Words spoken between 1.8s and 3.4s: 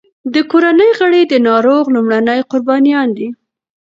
لومړني قربانیان دي.